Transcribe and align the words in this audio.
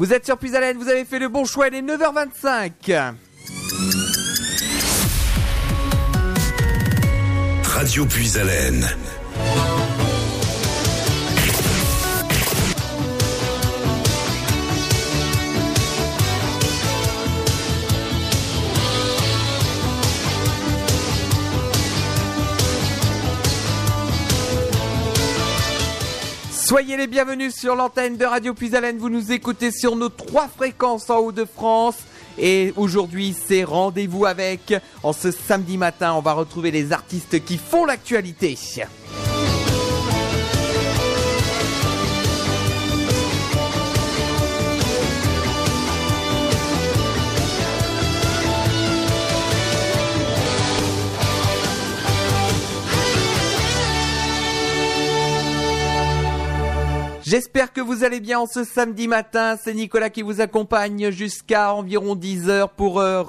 Vous 0.00 0.14
êtes 0.14 0.24
sur 0.24 0.38
Puisalène, 0.38 0.78
vous 0.78 0.88
avez 0.88 1.04
fait 1.04 1.18
le 1.18 1.28
bon 1.28 1.44
choix, 1.44 1.68
il 1.68 1.74
est 1.74 1.82
9h25. 1.82 3.12
Radio 7.64 8.06
Puisalène. 8.06 8.88
Soyez 26.70 26.96
les 26.96 27.08
bienvenus 27.08 27.56
sur 27.56 27.74
l'antenne 27.74 28.16
de 28.16 28.24
Radio 28.24 28.54
Puisalène. 28.54 28.96
Vous 28.96 29.10
nous 29.10 29.32
écoutez 29.32 29.72
sur 29.72 29.96
nos 29.96 30.08
trois 30.08 30.46
fréquences 30.46 31.10
en 31.10 31.16
Haut-de-France. 31.16 31.96
Et 32.38 32.72
aujourd'hui, 32.76 33.34
c'est 33.36 33.64
rendez-vous 33.64 34.24
avec. 34.24 34.72
En 35.02 35.12
ce 35.12 35.32
samedi 35.32 35.76
matin, 35.76 36.14
on 36.14 36.20
va 36.20 36.32
retrouver 36.32 36.70
les 36.70 36.92
artistes 36.92 37.44
qui 37.44 37.58
font 37.58 37.86
l'actualité. 37.86 38.56
J'espère 57.30 57.72
que 57.72 57.80
vous 57.80 58.02
allez 58.02 58.18
bien 58.18 58.40
en 58.40 58.46
ce 58.46 58.64
samedi 58.64 59.06
matin. 59.06 59.56
C'est 59.62 59.72
Nicolas 59.72 60.10
qui 60.10 60.22
vous 60.22 60.40
accompagne 60.40 61.12
jusqu'à 61.12 61.72
environ 61.72 62.16
10 62.16 62.48
heures 62.48 62.70
pour 62.70 62.98
euh, 62.98 63.22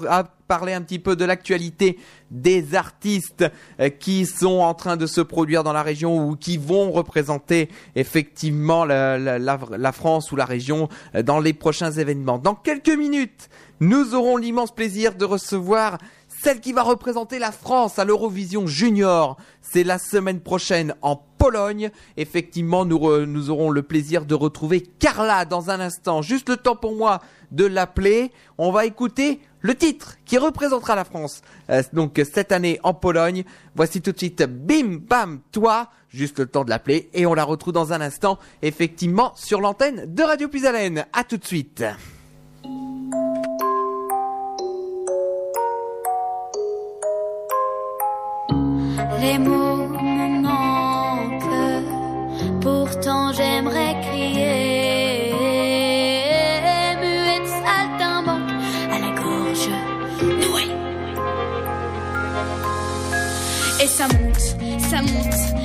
parler 0.48 0.74
un 0.74 0.82
petit 0.82 0.98
peu 0.98 1.16
de 1.16 1.24
l'actualité 1.24 2.00
des 2.32 2.74
artistes 2.74 3.46
euh, 3.80 3.90
qui 3.90 4.26
sont 4.26 4.62
en 4.62 4.74
train 4.74 4.98
de 4.98 5.06
se 5.06 5.22
produire 5.22 5.64
dans 5.64 5.72
la 5.72 5.84
région 5.84 6.18
ou 6.18 6.36
qui 6.36 6.58
vont 6.58 6.92
représenter 6.92 7.70
effectivement 7.96 8.86
la, 8.86 9.92
France 9.94 10.32
ou 10.32 10.36
la 10.36 10.46
région 10.46 10.90
euh, 11.14 11.22
dans 11.22 11.40
les 11.40 11.54
prochains 11.54 11.92
événements. 11.92 12.40
Dans 12.40 12.56
quelques 12.56 12.98
minutes, 12.98 13.50
nous 13.82 14.16
aurons 14.16 14.38
l'immense 14.38 14.74
plaisir 14.74 15.14
de 15.14 15.26
recevoir 15.26 16.00
celle 16.42 16.60
qui 16.60 16.74
va 16.74 16.82
représenter 16.82 17.38
la 17.40 17.52
France 17.52 18.00
à 18.00 18.06
l'Eurovision 18.06 18.66
Junior. 18.66 19.38
C'est 19.62 19.84
la 19.84 20.00
semaine 20.00 20.40
prochaine 20.40 20.96
en 21.02 21.16
Pologne. 21.16 21.92
Effectivement, 22.18 22.84
nous, 22.86 23.26
nous 23.26 23.50
aurons 23.50 23.70
le 23.70 23.84
plaisir 23.84 24.26
de 24.26 24.34
retrouver 24.34 24.82
Carla 24.82 25.46
dans 25.46 25.70
un 25.70 25.80
instant. 25.80 26.22
Juste 26.22 26.50
le 26.50 26.58
temps 26.58 26.76
pour 26.76 26.96
moi 26.96 27.22
de 27.52 27.66
l'appeler. 27.66 28.32
On 28.58 28.72
va 28.72 28.86
écouter 28.86 29.40
le 29.60 29.76
titre 29.76 30.18
qui 30.26 30.38
représentera 30.38 30.96
la 30.96 31.06
France. 31.06 31.42
Euh, 31.70 31.84
donc 31.94 32.20
cette 32.32 32.52
année 32.52 32.80
en 32.84 32.94
Pologne. 32.94 33.44
Voici 33.76 34.02
tout 34.02 34.12
de 34.12 34.18
suite 34.18 34.42
Bim 34.44 35.00
Bam 35.08 35.42
Toi. 35.52 35.90
Juste 36.10 36.40
le 36.40 36.48
temps 36.48 36.66
de 36.66 36.70
l'appeler 36.70 37.10
et 37.14 37.26
on 37.26 37.34
la 37.34 37.44
retrouve 37.44 37.74
dans 37.74 37.94
un 37.94 38.02
instant. 38.02 38.40
Effectivement 38.62 39.34
sur 39.36 39.62
l'antenne 39.62 40.14
de 40.14 40.24
Radio 40.24 40.48
Puisalène. 40.48 41.06
À 41.14 41.24
tout 41.24 41.38
de 41.38 41.46
suite. 41.46 41.84
Les 49.22 49.38
mots 49.38 49.88
me 50.02 50.42
manquent, 50.42 51.84
pourtant 52.60 53.32
j'aimerais 53.34 53.96
crier. 54.02 55.32
Muette 57.00 57.48
saltimbanque 57.48 58.52
à 58.92 58.98
la 58.98 59.12
gorge 59.22 59.70
nouée. 60.42 60.74
Et 63.84 63.88
ça 63.88 64.08
monte, 64.08 64.40
ça 64.90 65.02
monte, 65.04 65.34
ça 65.34 65.54
monte 65.54 65.61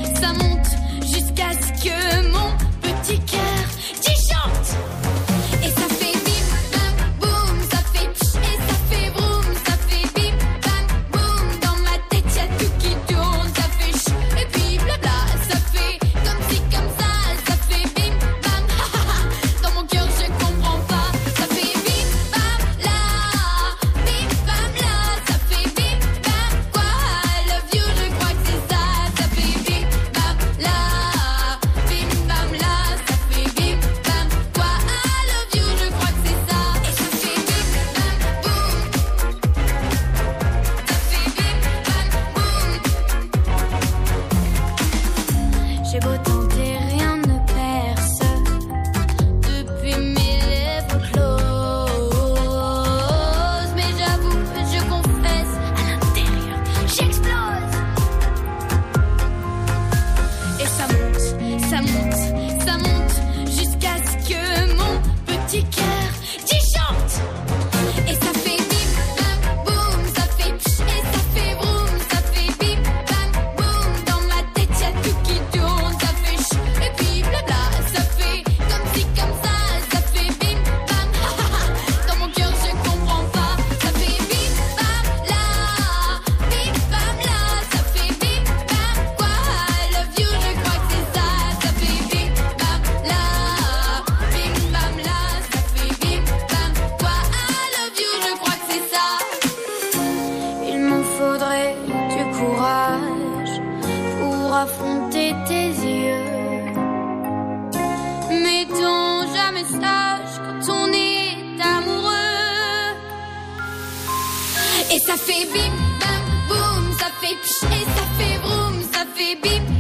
Et 114.92 114.98
ça 115.00 115.16
fait 115.16 115.46
bim 115.52 115.72
bam 116.00 116.24
boum, 116.48 116.98
ça 116.98 117.06
fait 117.20 117.34
pch 117.42 117.62
et 117.72 117.84
ça 117.96 118.04
fait 118.16 118.38
vroom, 118.38 118.82
ça 118.92 119.04
fait 119.16 119.36
bim 119.42 119.75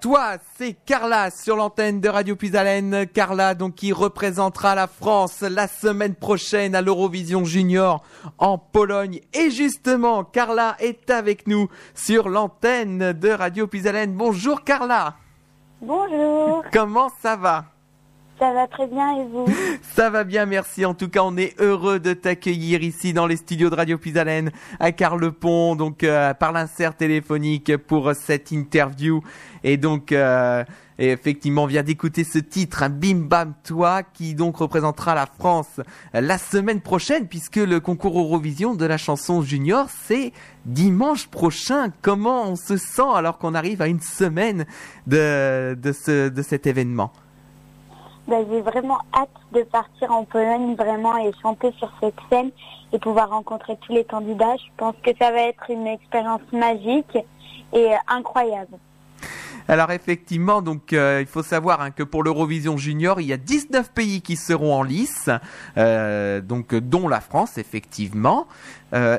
toi, 0.00 0.38
c'est 0.56 0.72
Carla 0.86 1.30
sur 1.30 1.56
l'antenne 1.56 2.00
de 2.00 2.08
Radio 2.08 2.34
Puisalène. 2.34 3.06
Carla 3.06 3.54
donc 3.54 3.74
qui 3.74 3.92
représentera 3.92 4.74
la 4.74 4.86
France 4.86 5.42
la 5.42 5.68
semaine 5.68 6.14
prochaine 6.14 6.74
à 6.74 6.80
l'Eurovision 6.80 7.44
Junior 7.44 8.02
en 8.38 8.56
Pologne. 8.56 9.20
Et 9.34 9.50
justement, 9.50 10.24
Carla 10.24 10.76
est 10.78 11.10
avec 11.10 11.46
nous 11.46 11.68
sur 11.94 12.30
l'antenne 12.30 13.12
de 13.12 13.28
Radio 13.28 13.66
Puisalène. 13.66 14.14
Bonjour 14.14 14.64
Carla. 14.64 15.16
Bonjour, 15.82 16.64
Comment 16.72 17.10
ça 17.20 17.36
va? 17.36 17.66
Ça 18.40 18.54
va 18.54 18.66
très 18.66 18.86
bien 18.86 19.20
et 19.20 19.24
vous? 19.26 19.44
Ça 19.82 20.08
va 20.08 20.24
bien, 20.24 20.46
merci. 20.46 20.86
En 20.86 20.94
tout 20.94 21.10
cas, 21.10 21.20
on 21.22 21.36
est 21.36 21.54
heureux 21.60 22.00
de 22.00 22.14
t'accueillir 22.14 22.82
ici 22.82 23.12
dans 23.12 23.26
les 23.26 23.36
studios 23.36 23.68
de 23.68 23.74
Radio 23.74 23.98
Pisalène 23.98 24.50
à 24.78 24.92
Carlepont, 24.92 25.76
donc 25.76 26.02
euh, 26.02 26.32
par 26.32 26.52
l'insert 26.52 26.96
téléphonique 26.96 27.76
pour 27.76 28.12
cette 28.14 28.50
interview. 28.50 29.22
Et 29.62 29.76
donc, 29.76 30.10
euh, 30.12 30.64
effectivement, 30.98 31.64
on 31.64 31.66
vient 31.66 31.82
d'écouter 31.82 32.24
ce 32.24 32.38
titre, 32.38 32.82
un 32.82 32.88
Bim 32.88 33.26
Bam 33.28 33.52
Toi, 33.62 34.04
qui 34.04 34.34
donc 34.34 34.56
représentera 34.56 35.14
la 35.14 35.26
France 35.26 35.78
la 36.14 36.38
semaine 36.38 36.80
prochaine, 36.80 37.28
puisque 37.28 37.56
le 37.56 37.78
concours 37.78 38.18
Eurovision 38.18 38.74
de 38.74 38.86
la 38.86 38.96
chanson 38.96 39.42
junior, 39.42 39.88
c'est 40.06 40.32
dimanche 40.64 41.26
prochain. 41.26 41.92
Comment 42.00 42.48
on 42.48 42.56
se 42.56 42.78
sent 42.78 43.02
alors 43.14 43.36
qu'on 43.36 43.54
arrive 43.54 43.82
à 43.82 43.86
une 43.86 44.00
semaine 44.00 44.64
de 45.06 45.76
cet 45.92 46.66
événement? 46.66 47.12
Ben, 48.28 48.46
J'ai 48.50 48.60
vraiment 48.60 48.98
hâte 49.14 49.28
de 49.52 49.62
partir 49.62 50.10
en 50.12 50.24
Pologne 50.24 50.74
vraiment 50.74 51.16
et 51.16 51.32
chanter 51.42 51.72
sur 51.78 51.90
cette 52.00 52.14
scène 52.28 52.50
et 52.92 52.98
pouvoir 52.98 53.30
rencontrer 53.30 53.76
tous 53.86 53.92
les 53.92 54.04
candidats. 54.04 54.56
Je 54.56 54.70
pense 54.76 54.94
que 55.02 55.10
ça 55.18 55.30
va 55.30 55.42
être 55.42 55.70
une 55.70 55.86
expérience 55.86 56.42
magique 56.52 57.16
et 57.72 57.92
euh, 57.92 57.96
incroyable. 58.08 58.78
Alors 59.68 59.92
effectivement, 59.92 60.62
donc 60.62 60.92
euh, 60.92 61.18
il 61.20 61.26
faut 61.26 61.44
savoir 61.44 61.80
hein, 61.80 61.90
que 61.92 62.02
pour 62.02 62.24
l'Eurovision 62.24 62.76
Junior, 62.76 63.20
il 63.20 63.28
y 63.28 63.32
a 63.32 63.36
19 63.36 63.92
pays 63.92 64.20
qui 64.20 64.34
seront 64.34 64.74
en 64.74 64.82
lice, 64.82 65.30
euh, 65.76 66.40
donc 66.40 66.74
dont 66.74 67.06
la 67.06 67.20
France 67.20 67.56
effectivement. 67.58 68.46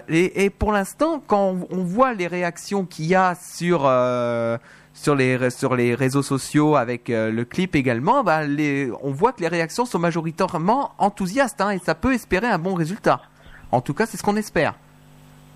Et, 0.10 0.50
pour 0.50 0.74
l'instant, 0.74 1.24
quand 1.26 1.56
on, 1.72 1.84
voit 1.86 2.14
les 2.14 2.28
réactions 2.28 2.86
qu'il 2.86 3.06
y 3.06 3.16
a 3.16 3.36
sur 3.36 3.90
sur 5.02 5.16
les 5.16 5.50
sur 5.50 5.76
les 5.76 5.96
réseaux 5.96 6.22
sociaux 6.22 6.76
avec 6.76 7.10
euh, 7.10 7.32
le 7.32 7.44
clip 7.44 7.76
également, 7.76 8.24
bah, 8.24 8.46
les, 8.46 8.92
on 9.02 9.12
voit 9.12 9.34
que 9.34 9.42
les 9.42 9.48
réactions 9.48 9.86
sont 9.86 10.00
majoritairement 10.00 10.92
enthousiastes 11.00 11.60
hein, 11.60 11.72
et 11.72 11.80
ça 11.80 11.96
peut 11.96 12.14
espérer 12.14 12.48
un 12.48 12.60
bon 12.60 12.76
résultat. 12.76 13.22
En 13.72 13.82
tout 13.82 13.94
cas, 13.94 14.06
c'est 14.06 14.18
ce 14.18 14.24
qu'on 14.24 14.36
espère. 14.36 14.76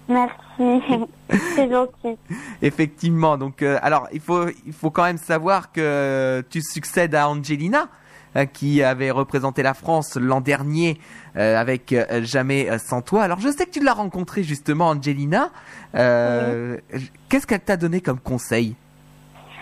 Merci, 0.07 0.81
c'est 1.55 1.69
gentil. 1.69 2.17
Effectivement. 2.61 3.37
Donc, 3.37 3.61
euh, 3.61 3.77
alors, 3.81 4.07
il 4.13 4.19
faut, 4.19 4.47
il 4.65 4.73
faut 4.73 4.91
quand 4.91 5.03
même 5.03 5.17
savoir 5.17 5.71
que 5.71 6.43
tu 6.49 6.61
succèdes 6.61 7.15
à 7.15 7.27
Angelina, 7.27 7.87
euh, 8.35 8.45
qui 8.45 8.83
avait 8.83 9.11
représenté 9.11 9.63
la 9.63 9.73
France 9.73 10.15
l'an 10.15 10.41
dernier 10.41 10.99
euh, 11.37 11.57
avec 11.59 11.95
Jamais 12.21 12.77
sans 12.77 13.01
toi. 13.01 13.23
Alors, 13.23 13.39
je 13.39 13.49
sais 13.49 13.65
que 13.65 13.71
tu 13.71 13.83
l'as 13.83 13.93
rencontrée 13.93 14.43
justement, 14.43 14.89
Angelina. 14.89 15.51
Qu'est-ce 15.93 17.47
qu'elle 17.47 17.61
t'a 17.61 17.77
donné 17.77 18.01
comme 18.01 18.19
conseil? 18.19 18.75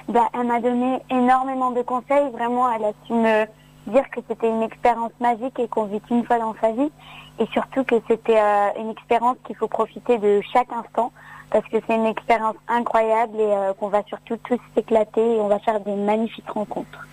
Ben, 0.10 0.24
elle 0.34 0.48
m'a 0.48 0.60
donné 0.60 1.00
énormément 1.10 1.72
de 1.72 1.82
conseils. 1.82 2.30
Vraiment, 2.32 2.72
elle 2.72 2.84
a 2.86 2.92
su 3.08 3.14
me 3.14 3.46
dire 3.88 4.10
que 4.12 4.20
c'était 4.28 4.50
une 4.50 4.62
expérience 4.62 5.12
magique 5.20 5.58
et 5.60 5.68
qu'on 5.68 5.86
vit 5.86 6.02
une 6.12 6.26
fois 6.26 6.40
dans 6.40 6.56
sa 6.62 6.72
vie. 6.72 6.92
Et 7.40 7.46
surtout 7.48 7.84
que 7.84 7.96
c'était 8.08 8.40
euh, 8.40 8.70
une 8.80 8.90
expérience 8.92 9.38
qu'il 9.46 9.56
faut 9.56 9.68
profiter 9.68 10.18
de 10.20 10.42
chaque 10.54 10.72
instant 10.72 11.12
parce 11.50 11.66
que 11.68 11.78
c'est 11.88 11.96
une 11.96 12.06
expérience 12.06 12.56
incroyable 12.68 13.36
et 13.40 13.44
euh, 13.44 13.74
qu'on 13.74 13.88
va 13.90 14.04
surtout 14.08 14.38
tous 14.44 14.60
s'éclater 14.76 15.36
et 15.38 15.40
on 15.40 15.48
va 15.48 15.60
faire 15.60 15.80
des 15.80 15.96
magnifiques 15.96 16.50
rencontres. 16.50 17.08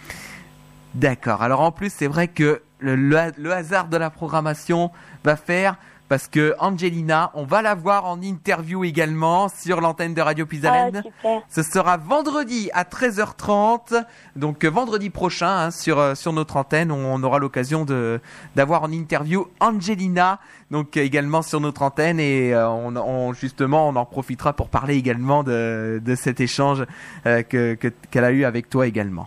D'accord. 0.94 1.42
Alors, 1.42 1.60
en 1.60 1.70
plus, 1.70 1.92
c'est 1.92 2.06
vrai 2.08 2.28
que 2.28 2.62
le- 2.80 3.30
le 3.36 3.52
hasard 3.52 3.86
de 3.88 3.96
la 3.96 4.10
programmation 4.10 4.90
va 5.24 5.36
faire 5.36 5.76
parce 6.10 6.28
que 6.28 6.54
Angelina, 6.58 7.30
on 7.34 7.44
va 7.44 7.62
la 7.62 7.74
voir 7.74 8.04
en 8.04 8.20
interview 8.20 8.84
également 8.84 9.48
sur 9.48 9.80
l'antenne 9.80 10.12
de 10.12 10.20
Radio 10.20 10.44
Ah, 10.46 10.50
Pisalène. 10.50 11.02
super. 11.02 11.40
Ce 11.48 11.62
sera 11.62 11.96
vendredi 11.96 12.68
à 12.74 12.82
13h30, 12.84 14.04
donc 14.36 14.64
euh, 14.64 14.68
vendredi 14.70 15.08
prochain 15.08 15.48
hein, 15.48 15.70
sur 15.70 15.98
euh, 15.98 16.14
sur 16.14 16.32
notre 16.32 16.56
antenne, 16.56 16.90
on, 16.90 17.14
on 17.14 17.22
aura 17.22 17.38
l'occasion 17.38 17.84
de 17.84 18.20
d'avoir 18.56 18.82
en 18.82 18.90
interview 18.92 19.46
Angelina, 19.60 20.40
donc 20.70 20.96
euh, 20.96 21.00
également 21.02 21.42
sur 21.42 21.60
notre 21.60 21.82
antenne 21.82 22.18
et 22.20 22.54
on, 22.56 22.96
on- 22.96 23.32
justement 23.32 23.88
on 23.88 23.94
en 23.96 24.04
profitera 24.04 24.52
pour 24.52 24.68
parler 24.68 24.96
également 24.96 25.42
de 25.44 26.02
de 26.04 26.14
cet 26.16 26.40
échange 26.40 26.84
euh, 27.26 27.42
que 27.42 27.74
que- 27.74 27.92
qu'elle 28.10 28.24
a 28.24 28.32
eu 28.32 28.44
avec 28.44 28.68
toi 28.68 28.86
également. 28.86 29.26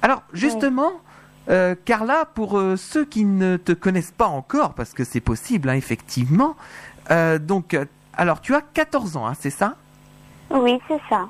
Alors 0.00 0.22
justement. 0.32 0.92
Euh, 1.50 1.74
Carla, 1.84 2.24
pour 2.24 2.58
euh, 2.58 2.76
ceux 2.76 3.04
qui 3.04 3.24
ne 3.24 3.56
te 3.56 3.72
connaissent 3.72 4.12
pas 4.16 4.28
encore, 4.28 4.74
parce 4.74 4.92
que 4.94 5.04
c'est 5.04 5.20
possible, 5.20 5.68
hein, 5.68 5.74
effectivement, 5.74 6.56
euh, 7.10 7.38
donc, 7.38 7.74
euh, 7.74 7.84
alors 8.14 8.40
tu 8.40 8.54
as 8.54 8.60
14 8.62 9.16
ans, 9.16 9.26
hein, 9.26 9.34
c'est 9.38 9.50
ça? 9.50 9.74
Oui, 10.50 10.78
c'est 10.88 11.00
ça. 11.08 11.28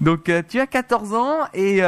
donc 0.00 0.30
tu 0.48 0.58
as 0.60 0.66
14 0.66 1.14
ans 1.14 1.38
et 1.54 1.80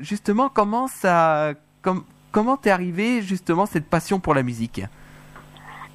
justement 0.00 0.48
comment 0.48 0.86
ça 0.88 1.52
com- 1.82 2.04
comment 2.30 2.56
t'es 2.56 2.70
arrivé 2.70 3.20
justement 3.22 3.66
cette 3.66 3.88
passion 3.88 4.18
pour 4.20 4.34
la 4.34 4.42
musique? 4.42 4.82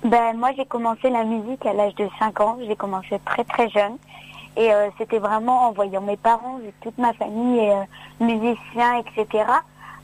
Ben, 0.04 0.38
moi, 0.38 0.52
j'ai 0.56 0.66
commencé 0.66 1.10
la 1.10 1.24
musique 1.24 1.66
à 1.66 1.74
l'âge 1.74 1.96
de 1.96 2.08
5 2.20 2.40
ans. 2.40 2.58
J'ai 2.66 2.76
commencé 2.76 3.20
très 3.26 3.44
très 3.44 3.68
jeune. 3.70 3.98
Et 4.56 4.70
c'était 4.98 5.20
vraiment 5.20 5.68
en 5.68 5.72
voyant 5.72 6.02
mes 6.02 6.18
parents, 6.18 6.60
toute 6.82 6.98
ma 6.98 7.14
famille 7.14 7.60
est 7.60 7.74
euh, 7.74 7.84
musicien, 8.20 8.98
etc. 9.00 9.44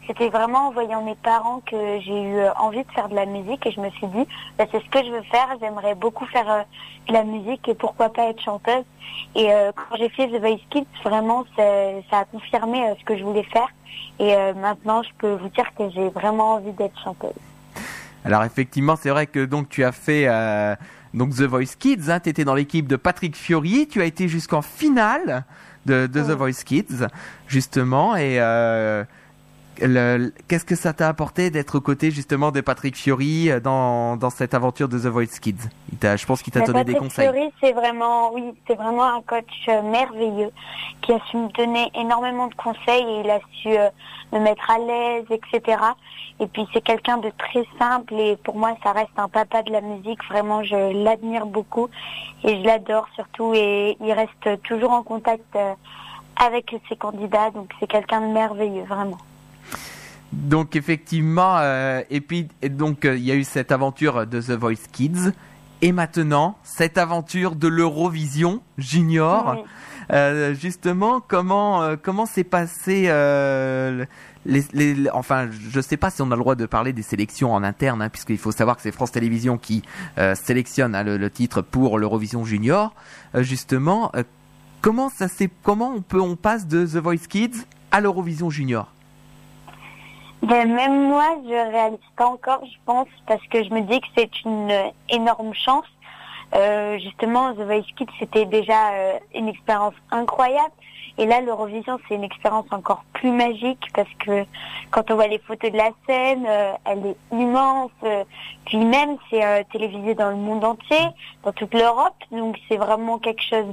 C'était 0.08 0.30
vraiment 0.30 0.68
en 0.68 0.72
voyant 0.72 1.02
mes 1.04 1.16
parents 1.16 1.62
que 1.66 2.00
j'ai 2.02 2.22
eu 2.22 2.36
euh, 2.36 2.54
envie 2.60 2.84
de 2.84 2.92
faire 2.92 3.08
de 3.08 3.16
la 3.16 3.26
musique 3.26 3.66
et 3.66 3.72
je 3.72 3.80
me 3.80 3.90
suis 3.92 4.08
dit, 4.08 4.28
ben, 4.58 4.68
c'est 4.72 4.84
ce 4.84 4.90
que 4.90 5.04
je 5.04 5.12
veux 5.12 5.24
faire. 5.24 5.48
J'aimerais 5.62 5.96
beaucoup 5.96 6.26
faire 6.26 6.50
euh, 6.50 6.62
de 7.08 7.14
la 7.14 7.24
musique 7.24 7.68
et 7.70 7.74
pourquoi 7.74 8.10
pas 8.10 8.30
être 8.30 8.42
chanteuse. 8.42 8.84
Et 9.36 9.54
euh, 9.54 9.72
quand 9.76 9.96
j'ai 9.98 10.10
fait 10.10 10.28
The 10.28 10.40
Voice 10.42 10.60
Kids, 10.70 10.86
vraiment, 11.04 11.46
ça 11.56 12.18
a 12.20 12.26
confirmé 12.26 12.86
euh, 12.86 12.94
ce 13.00 13.06
que 13.06 13.18
je 13.18 13.24
voulais 13.24 13.44
faire. 13.44 13.68
Et 14.20 14.36
euh, 14.36 14.54
maintenant, 14.54 15.04
je 15.04 15.10
peux 15.18 15.34
vous 15.34 15.50
dire 15.50 15.74
que 15.78 15.90
j'ai 15.90 16.10
vraiment 16.10 16.56
envie 16.56 16.72
d'être 16.74 17.00
chanteuse. 17.04 17.32
Alors 18.26 18.44
effectivement 18.44 18.96
c'est 18.96 19.10
vrai 19.10 19.28
que 19.28 19.44
donc 19.44 19.68
tu 19.68 19.84
as 19.84 19.92
fait 19.92 20.28
euh, 20.28 20.76
donc 21.14 21.32
The 21.32 21.42
Voice 21.42 21.76
Kids, 21.78 22.10
hein, 22.10 22.22
tu 22.22 22.30
étais 22.30 22.46
dans 22.46 22.56
l'équipe 22.56 22.88
de 22.88 22.96
Patrick 22.96 23.36
Fiori, 23.36 23.88
tu 23.88 24.02
as 24.02 24.06
été 24.06 24.30
jusqu'en 24.30 24.62
finale 24.62 25.44
de, 25.86 26.08
de 26.08 26.22
The. 26.22 26.32
Voice 26.32 26.64
Kids 26.66 27.06
justement 27.48 28.16
et 28.16 28.40
euh, 28.40 29.04
qu'est-ce 29.75 30.66
que 30.66 30.75
ça 30.75 30.94
t'a 30.94 31.08
apporté 31.08 31.50
d'être 31.50 31.75
aux 31.75 31.81
côtés 31.81 32.12
justement 32.12 32.52
de 32.52 32.62
Patrick 32.62 32.96
Fiori 32.96 33.50
euh, 33.50 33.60
dans, 33.60 34.18
dans 34.18 34.30
cette 34.30 34.54
aventure 34.54 34.88
de 34.88 34.98
The 34.98 35.08
Voice 35.08 35.40
Kids? 35.42 35.70
Je 36.02 36.25
pense 36.25 36.42
qu'il 36.42 36.54
t'a 36.54 36.62
donné 36.62 36.84
des 36.84 36.94
Patrick 36.94 37.10
conseils. 37.10 37.31
Fiori, 37.31 37.52
c'est 37.62 37.74
vraiment, 37.74 38.34
oui, 38.34 38.54
c'est 38.68 38.75
vraiment 38.75 39.04
un 39.04 39.22
coach 39.22 39.46
euh, 39.70 39.81
merveilleux 39.81 40.52
qui 41.02 41.14
a 41.14 41.20
su 41.30 41.38
me 41.38 41.50
donner 41.50 41.92
énormément 41.96 42.48
de 42.48 42.56
conseils 42.56 43.04
et 43.04 43.20
il 43.22 43.30
a 43.30 43.40
su 43.62 43.70
euh, 43.70 43.90
me 44.31 44.40
mettre 44.40 44.70
à 44.70 44.80
l'aise, 44.80 45.25
etc. 45.30 45.78
Et 46.40 46.48
puis 46.48 46.68
c'est 46.74 46.81
quelqu'un 46.81 47.18
de 47.18 47.31
très 47.38 47.66
simple 47.80 48.14
et 48.16 48.38
pour 48.38 48.56
moi 48.56 48.76
ça 48.83 48.92
reste 48.92 49.18
un 49.18 49.30
papa 49.30 49.64
de 49.64 49.71
la 49.71 49.81
musique. 49.81 50.24
Vraiment, 50.30 50.64
je 50.64 51.04
l'admire 51.04 51.45
beaucoup 51.45 51.90
et 52.44 52.59
je 52.59 52.66
l'adore 52.66 53.07
surtout 53.16 53.54
et 53.54 53.97
il 54.02 54.12
reste 54.12 54.62
toujours 54.64 54.92
en 54.92 55.04
contact 55.04 55.57
avec 56.36 56.76
ses 56.90 56.95
candidats. 56.95 57.52
Donc 57.52 57.71
c'est 57.80 57.88
quelqu'un 57.88 58.21
de 58.21 58.33
merveilleux, 58.33 58.83
vraiment. 58.83 59.18
Donc 60.33 60.75
effectivement, 60.75 61.57
euh, 61.59 62.02
et 62.09 62.19
puis 62.19 62.47
et 62.61 62.69
donc 62.69 63.06
euh, 63.06 63.16
il 63.16 63.23
y 63.23 63.31
a 63.31 63.35
eu 63.35 63.44
cette 63.44 63.71
aventure 63.71 64.25
de 64.25 64.42
The 64.42 64.52
Voice 64.52 64.87
Kids, 64.92 65.31
et 65.81 65.92
maintenant 65.92 66.57
cette 66.63 66.97
aventure 66.97 67.56
de 67.56 67.68
l'Eurovision 67.68 68.61
Junior. 68.78 69.57
Oui. 69.57 69.63
Euh, 70.11 70.54
justement, 70.56 71.21
comment 71.21 71.95
comment 72.02 72.25
s'est 72.25 72.44
passé 72.44 73.04
les, 74.45 75.09
enfin, 75.13 75.49
je 75.52 75.80
sais 75.80 75.95
pas 75.95 76.09
si 76.09 76.21
on 76.21 76.31
a 76.31 76.35
le 76.35 76.42
droit 76.42 76.56
de 76.56 76.66
parler 76.66 76.92
des 76.92 77.04
sélections 77.04 77.54
en 77.54 77.63
interne, 77.63 78.02
hein, 78.02 78.09
puisqu'il 78.09 78.37
faut 78.37 78.52
savoir 78.52 78.75
que 78.75 78.81
c'est 78.81 78.92
France 78.92 79.11
Télévisions 79.11 79.57
qui 79.57 79.83
sélectionne 80.33 80.95
hein, 80.95 81.04
le, 81.04 81.18
le 81.18 81.30
titre 81.30 81.61
pour 81.61 81.99
l'Eurovision 81.99 82.44
Junior. 82.44 82.94
Justement, 83.35 84.11
comment 84.81 85.09
ça 85.09 85.28
s'est, 85.30 85.49
comment 85.61 85.94
on 85.95 86.02
peut, 86.02 86.19
on 86.19 86.35
passe 86.35 86.68
de 86.68 86.85
The 86.85 86.97
Voice 86.97 87.28
Kids 87.30 87.66
à 87.92 88.02
l'Eurovision 88.02 88.49
Junior? 88.49 88.92
Ben, 90.44 90.73
même 90.73 91.07
moi, 91.07 91.38
je 91.45 91.71
réalise 91.71 92.00
pas 92.18 92.26
encore, 92.26 92.66
je 92.66 92.78
pense, 92.85 93.07
parce 93.28 93.45
que 93.47 93.64
je 93.64 93.69
me 93.69 93.80
dis 93.80 94.02
que 94.02 94.07
c'est 94.18 94.44
une 94.44 94.92
énorme 95.07 95.54
chance. 95.54 95.85
Euh, 96.54 97.00
justement, 97.00 97.54
The 97.54 97.62
Voice 97.62 97.85
Kids, 97.95 98.12
c'était 98.19 98.45
déjà 98.45 98.92
euh, 98.92 99.19
une 99.33 99.47
expérience 99.47 99.94
incroyable. 100.12 100.73
Et 101.18 101.26
là, 101.26 101.42
l'Eurovision, 101.42 102.00
c'est 102.08 102.16
une 102.16 102.24
expérience 102.24 102.66
encore 102.72 103.04
plus 103.14 103.30
magique 103.32 103.88
parce 103.94 104.10
que 104.20 104.46
quand 104.90 105.12
on 105.12 105.16
voit 105.16 105.28
les 105.28 105.38
photos 105.40 105.72
de 105.72 105.78
la 105.78 105.92
scène, 106.08 106.46
euh, 106.48 106.74
elle 106.86 107.06
est 107.06 107.18
immense. 107.32 107.92
puis 108.66 108.78
même, 108.78 109.18
c'est 109.30 109.44
euh, 109.44 109.64
télévisé 109.72 110.16
dans 110.16 110.30
le 110.30 110.36
monde 110.36 110.64
entier, 110.64 111.06
dans 111.44 111.52
toute 111.52 111.74
l'Europe. 111.74 112.16
Donc, 112.32 112.58
c'est 112.68 112.78
vraiment 112.78 113.20
quelque 113.20 113.44
chose 113.44 113.66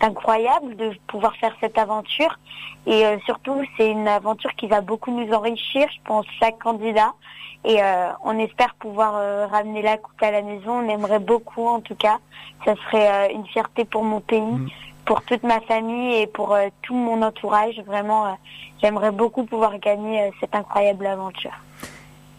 d'incroyable 0.00 0.74
de 0.76 0.92
pouvoir 1.06 1.36
faire 1.36 1.54
cette 1.60 1.78
aventure. 1.78 2.36
Et 2.86 3.06
euh, 3.06 3.18
surtout, 3.24 3.62
c'est 3.76 3.90
une 3.90 4.08
aventure 4.08 4.54
qui 4.56 4.66
va 4.66 4.80
beaucoup 4.80 5.12
nous 5.12 5.32
enrichir, 5.32 5.88
je 5.92 6.00
pense, 6.04 6.26
chaque 6.40 6.58
candidat. 6.58 7.12
Et 7.64 7.80
on 8.24 8.38
espère 8.38 8.76
pouvoir 8.76 9.50
ramener 9.50 9.82
la 9.82 9.96
coupe 9.96 10.22
à 10.22 10.30
la 10.30 10.42
maison. 10.42 10.78
On 10.78 10.88
aimerait 10.88 11.18
beaucoup, 11.18 11.66
en 11.66 11.80
tout 11.80 11.96
cas. 11.96 12.18
Ça 12.64 12.76
serait 12.76 13.34
une 13.34 13.44
fierté 13.46 13.84
pour 13.84 14.04
mon 14.04 14.20
pays, 14.20 14.40
Mhm. 14.40 14.68
Pour 15.08 15.22
toute 15.22 15.42
ma 15.42 15.58
famille 15.62 16.16
et 16.20 16.26
pour 16.26 16.52
euh, 16.52 16.68
tout 16.82 16.94
mon 16.94 17.22
entourage. 17.22 17.80
Vraiment, 17.86 18.26
euh, 18.26 18.30
j'aimerais 18.82 19.10
beaucoup 19.10 19.44
pouvoir 19.44 19.78
gagner 19.78 20.20
euh, 20.20 20.30
cette 20.38 20.54
incroyable 20.54 21.06
aventure. 21.06 21.50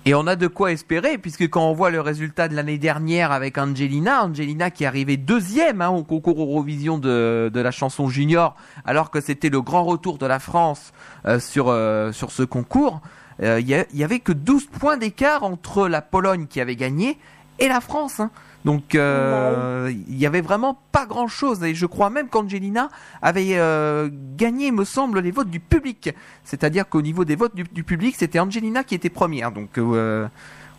Et 0.05 0.13
on 0.13 0.27
a 0.27 0.35
de 0.35 0.45
quoi 0.45 0.71
espérer, 0.71 1.17
puisque 1.17 1.49
quand 1.49 1.67
on 1.67 1.73
voit 1.73 1.89
le 1.89 1.99
résultat 1.99 2.47
de 2.47 2.55
l'année 2.55 2.77
dernière 2.77 3.31
avec 3.31 3.57
Angelina, 3.57 4.23
Angelina 4.23 4.69
qui 4.69 4.83
est 4.83 4.87
arrivée 4.87 5.17
deuxième 5.17 5.81
hein, 5.81 5.89
au 5.89 6.03
concours 6.03 6.39
Eurovision 6.39 6.99
de, 6.99 7.51
la 7.53 7.71
chanson 7.71 8.07
junior, 8.07 8.55
alors 8.85 9.09
que 9.09 9.19
c'était 9.19 9.49
le 9.49 9.61
grand 9.61 9.83
retour 9.83 10.19
de 10.19 10.27
la 10.27 10.39
France 10.39 10.93
sur, 11.39 11.65
sur 12.13 12.31
ce 12.31 12.43
concours, 12.43 13.01
il 13.41 13.67
y, 13.67 13.75
a- 13.75 13.85
il 13.91 13.99
y 13.99 14.03
avait 14.03 14.19
que 14.19 14.31
12 14.31 14.67
points 14.67 14.97
d'écart 14.97 15.43
entre 15.43 15.87
la 15.87 16.01
Pologne 16.01 16.47
qui 16.47 16.61
avait 16.61 16.77
gagné 16.77 17.17
et 17.59 17.67
la 17.67 17.81
France. 17.81 18.19
hein. 18.19 18.31
Donc 18.65 18.93
euh, 18.93 19.91
il 20.09 20.17
y 20.17 20.25
avait 20.25 20.41
vraiment 20.41 20.77
pas 20.91 21.05
grand 21.05 21.27
chose 21.27 21.63
et 21.63 21.73
je 21.73 21.85
crois 21.85 22.09
même 22.09 22.27
qu'Angelina 22.27 22.89
avait 23.21 23.51
euh, 23.53 24.09
gagné, 24.35 24.71
me 24.71 24.83
semble, 24.83 25.19
les 25.19 25.31
votes 25.31 25.49
du 25.49 25.61
public. 25.61 26.13
C'est-à-dire 26.43 26.89
qu'au 26.89 27.01
niveau 27.01 27.23
des 27.23 27.35
votes 27.35 27.55
du, 27.55 27.63
du 27.63 27.83
public, 27.83 28.15
c'était 28.17 28.39
Angelina 28.39 28.83
qui 28.83 28.95
était 28.95 29.09
première. 29.09 29.51
Donc 29.51 29.77
euh, 29.77 30.27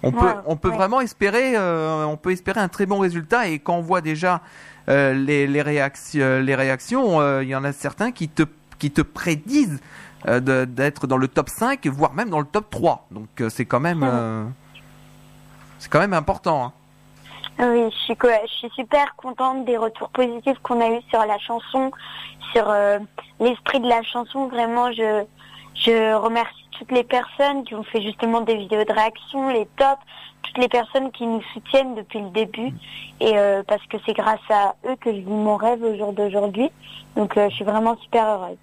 on 0.02 0.12
peut 0.12 0.26
on 0.46 0.56
peut 0.56 0.68
ouais. 0.68 0.76
vraiment 0.76 1.00
espérer 1.00 1.58
on 1.58 2.16
peut 2.16 2.32
espérer 2.32 2.60
un 2.60 2.68
très 2.68 2.86
bon 2.86 2.98
résultat 2.98 3.48
et 3.48 3.58
quand 3.58 3.76
on 3.76 3.82
voit 3.82 4.00
déjà 4.00 4.42
les, 4.88 5.46
les 5.46 5.62
réactions 5.62 6.40
les 6.40 6.54
réactions, 6.54 7.40
il 7.40 7.48
y 7.48 7.54
en 7.54 7.64
a 7.64 7.72
certains 7.72 8.10
qui 8.12 8.28
te 8.28 8.42
qui 8.78 8.90
te 8.90 9.02
prédisent 9.02 9.80
d'être 10.26 11.06
dans 11.06 11.18
le 11.18 11.28
top 11.28 11.48
5 11.48 11.86
voire 11.86 12.12
même 12.14 12.28
dans 12.30 12.40
le 12.40 12.46
top 12.46 12.68
3. 12.70 13.08
Donc 13.10 13.28
c'est 13.48 13.64
quand 13.64 13.80
même 13.80 14.04
c'est 15.80 15.90
quand 15.90 15.98
même 15.98 16.14
important. 16.14 16.64
hein. 16.66 16.72
Oui, 17.58 17.90
je 17.90 17.96
suis, 17.96 18.16
je 18.22 18.52
suis 18.52 18.70
super 18.70 19.16
contente 19.16 19.64
des 19.64 19.76
retours 19.76 20.10
positifs 20.10 20.58
qu'on 20.62 20.80
a 20.80 20.88
eu 20.88 21.00
sur 21.10 21.24
la 21.26 21.38
chanson, 21.38 21.90
sur 22.52 22.68
euh, 22.68 22.98
l'esprit 23.38 23.80
de 23.80 23.88
la 23.88 24.02
chanson. 24.02 24.46
Vraiment, 24.48 24.92
je, 24.92 25.24
je 25.74 26.14
remercie 26.14 26.66
toutes 26.78 26.92
les 26.92 27.04
personnes 27.04 27.64
qui 27.64 27.74
ont 27.74 27.82
fait 27.82 28.00
justement 28.02 28.40
des 28.42 28.56
vidéos 28.56 28.84
de 28.84 28.92
réaction, 28.92 29.48
les 29.48 29.66
tops, 29.76 30.00
toutes 30.42 30.58
les 30.58 30.68
personnes 30.68 31.10
qui 31.12 31.26
nous 31.26 31.42
soutiennent 31.54 31.94
depuis 31.94 32.20
le 32.20 32.30
début. 32.30 32.72
Et 33.20 33.38
euh, 33.38 33.62
parce 33.66 33.84
que 33.86 33.96
c'est 34.06 34.14
grâce 34.14 34.40
à 34.50 34.74
eux 34.86 34.96
que 34.96 35.10
je 35.12 35.18
vis 35.18 35.26
mon 35.26 35.56
rêve 35.56 35.82
au 35.82 35.96
jour 35.96 36.12
d'aujourd'hui. 36.12 36.70
Donc, 37.16 37.36
euh, 37.36 37.48
je 37.50 37.56
suis 37.56 37.64
vraiment 37.64 37.96
super 37.98 38.24
heureuse. 38.26 38.56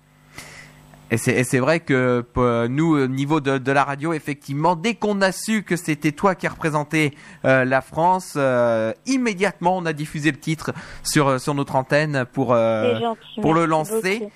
Et 1.09 1.17
c'est, 1.17 1.31
et 1.33 1.43
c'est 1.45 1.59
vrai 1.59 1.79
que 1.79 2.25
euh, 2.37 2.67
nous, 2.67 2.97
au 2.97 3.07
niveau 3.07 3.39
de, 3.39 3.57
de 3.57 3.71
la 3.71 3.83
radio, 3.85 4.11
effectivement, 4.11 4.75
dès 4.75 4.93
qu'on 4.95 5.21
a 5.21 5.31
su 5.31 5.63
que 5.63 5.75
c'était 5.77 6.11
toi 6.11 6.35
qui 6.35 6.47
représentais 6.47 7.13
euh, 7.45 7.63
la 7.63 7.81
France, 7.81 8.33
euh, 8.35 8.91
immédiatement 9.05 9.77
on 9.77 9.85
a 9.85 9.93
diffusé 9.93 10.31
le 10.31 10.37
titre 10.37 10.73
sur, 11.03 11.27
euh, 11.29 11.37
sur 11.37 11.53
notre 11.53 11.75
antenne 11.77 12.25
pour, 12.33 12.53
euh, 12.53 12.99
gentil. 12.99 13.41
pour 13.41 13.53
le 13.53 13.65
lancer. 13.65 14.19
beaucoup. 14.19 14.31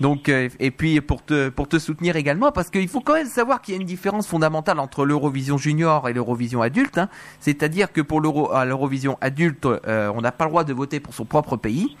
Donc 0.00 0.28
euh, 0.28 0.48
et 0.60 0.70
puis 0.70 1.00
pour 1.00 1.24
te 1.24 1.48
pour 1.48 1.68
te 1.68 1.78
soutenir 1.78 2.16
également 2.16 2.52
parce 2.52 2.68
qu'il 2.68 2.86
faut 2.88 3.00
quand 3.00 3.14
même 3.14 3.26
savoir 3.28 3.62
qu'il 3.62 3.74
y 3.74 3.78
a 3.78 3.80
une 3.80 3.86
différence 3.86 4.26
fondamentale 4.26 4.78
entre 4.78 5.06
l'Eurovision 5.06 5.56
junior 5.56 6.06
et 6.08 6.12
l'Eurovision 6.12 6.60
adulte. 6.60 6.98
hein. 6.98 7.08
C'est-à-dire 7.40 7.90
que 7.92 8.02
pour 8.02 8.20
l'Euro 8.20 8.52
à 8.52 8.66
l'Eurovision 8.66 9.16
adulte, 9.22 9.64
euh, 9.64 10.12
on 10.14 10.20
n'a 10.20 10.32
pas 10.32 10.44
le 10.44 10.50
droit 10.50 10.64
de 10.64 10.74
voter 10.74 11.00
pour 11.00 11.14
son 11.14 11.24
propre 11.24 11.56
pays, 11.56 11.96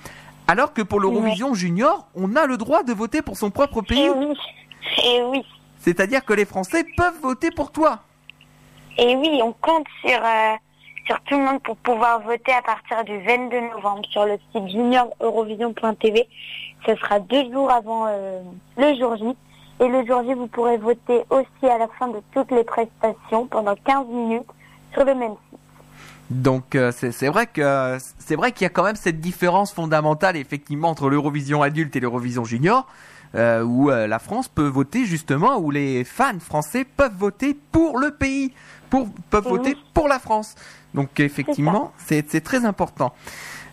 alors 0.48 0.72
que 0.72 0.82
pour 0.82 1.00
l'Eurovision 1.00 1.54
junior, 1.54 2.06
on 2.14 2.36
a 2.36 2.46
le 2.46 2.56
droit 2.56 2.82
de 2.82 2.92
voter 2.92 3.22
pour 3.22 3.36
son 3.36 3.50
propre 3.50 3.82
pays. 3.82 4.04
Et 4.04 4.10
oui, 4.10 4.36
et 5.04 5.22
oui. 5.22 5.44
C'est-à-dire 5.78 6.24
que 6.24 6.32
les 6.32 6.44
Français 6.44 6.84
peuvent 6.96 7.20
voter 7.20 7.50
pour 7.50 7.72
toi. 7.72 8.00
Et 8.98 9.14
oui, 9.16 9.40
on 9.42 9.52
compte 9.52 9.86
sur, 10.00 10.18
euh, 10.18 10.54
sur 11.06 11.20
tout 11.22 11.36
le 11.36 11.44
monde 11.44 11.62
pour 11.62 11.76
pouvoir 11.76 12.20
voter 12.20 12.52
à 12.52 12.62
partir 12.62 13.04
du 13.04 13.18
22 13.18 13.60
novembre 13.74 14.06
sur 14.10 14.24
le 14.24 14.38
site 14.52 14.68
junioreurovision.tv. 14.68 16.28
Ce 16.86 16.94
sera 16.96 17.20
deux 17.20 17.50
jours 17.52 17.70
avant 17.70 18.06
euh, 18.08 18.40
le 18.76 18.94
jour 18.98 19.16
J. 19.16 19.24
Et 19.80 19.88
le 19.88 20.06
jour 20.06 20.22
J, 20.24 20.32
vous 20.34 20.46
pourrez 20.46 20.78
voter 20.78 21.24
aussi 21.28 21.66
à 21.70 21.78
la 21.78 21.88
fin 21.98 22.08
de 22.08 22.22
toutes 22.32 22.50
les 22.52 22.64
prestations 22.64 23.46
pendant 23.46 23.74
15 23.74 24.06
minutes 24.06 24.46
sur 24.92 25.04
le 25.04 25.14
même 25.14 25.34
site. 25.50 25.60
Donc 26.30 26.74
euh, 26.74 26.92
c'est 26.96 27.12
c'est 27.12 27.28
vrai 27.28 27.46
que 27.46 27.98
c'est 28.18 28.34
vrai 28.36 28.50
qu'il 28.52 28.64
y 28.64 28.66
a 28.66 28.70
quand 28.70 28.82
même 28.82 28.96
cette 28.96 29.20
différence 29.20 29.72
fondamentale 29.72 30.36
effectivement 30.36 30.88
entre 30.90 31.08
l'Eurovision 31.08 31.62
adulte 31.62 31.94
et 31.96 32.00
l'Eurovision 32.00 32.44
junior. 32.44 32.86
euh, 33.34 33.62
où 33.62 33.90
euh, 33.90 34.06
la 34.06 34.18
France 34.18 34.48
peut 34.48 34.66
voter 34.68 35.04
justement, 35.04 35.58
où 35.58 35.70
les 35.70 36.04
fans 36.04 36.38
français 36.40 36.84
peuvent 36.84 37.16
voter 37.18 37.54
pour 37.72 37.98
le 37.98 38.12
pays, 38.12 38.52
pour, 38.88 39.08
peuvent 39.30 39.44
Oui. 39.46 39.58
voter 39.58 39.76
pour 39.94 40.08
la 40.08 40.18
France. 40.18 40.54
Donc 40.94 41.20
effectivement, 41.20 41.92
c'est 41.98 42.24
c'est 42.30 42.40
très 42.40 42.64
important. 42.64 43.12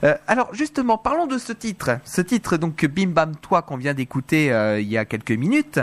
Euh, 0.04 0.16
alors 0.28 0.54
justement, 0.54 0.98
parlons 0.98 1.28
de 1.28 1.38
ce 1.38 1.54
titre. 1.54 1.92
Ce 2.04 2.20
titre, 2.20 2.58
donc 2.58 2.84
Bim 2.86 3.08
Bam 3.12 3.36
Toi, 3.38 3.62
qu'on 3.62 3.78
vient 3.78 3.94
d'écouter 3.94 4.52
euh, 4.52 4.82
il 4.82 4.90
y 4.90 4.98
a 4.98 5.06
quelques 5.06 5.32
minutes. 5.32 5.80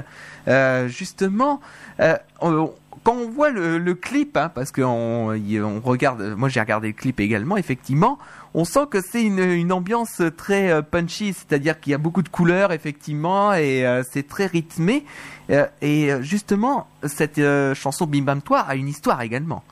Euh, 0.49 0.87
justement, 0.89 1.61
euh, 2.01 2.17
on- 2.43 2.75
quand 3.03 3.15
on 3.15 3.29
voit 3.31 3.51
le, 3.51 3.95
clip, 3.95 4.37
hein, 4.37 4.51
parce 4.55 4.73
qu'on 4.73 5.33
on 5.33 5.81
regarde, 5.81 6.23
moi 6.37 6.49
j'ai 6.49 6.61
regardé 6.61 6.89
le 6.89 6.93
clip 6.95 7.21
également, 7.21 7.57
effectivement, 7.57 8.19
on 8.53 8.65
sent 8.65 8.87
que 8.91 9.01
c'est 9.01 9.23
une, 9.23 9.73
ambiance 9.73 10.23
très 10.37 10.71
euh, 10.71 10.83
punchy, 10.83 11.33
c'est-à-dire 11.33 11.81
qu'il 11.81 11.93
y 11.93 11.95
a 11.95 11.99
beaucoup 11.99 12.23
de 12.23 12.29
couleurs, 12.29 12.73
effectivement, 12.73 13.55
et 13.55 13.87
euh, 13.87 14.03
c'est 14.03 14.27
très 14.27 14.47
rythmé. 14.47 15.05
Euh, 15.51 15.67
et 15.81 16.13
euh, 16.13 16.23
justement, 16.23 16.87
cette 17.05 17.39
euh, 17.39 17.75
chanson 17.75 18.07
Bim 18.07 18.23
Bam 18.23 18.43
Toi 18.43 18.61
a 18.61 18.75
une 18.75 18.89
histoire 18.89 19.23
également. 19.23 19.63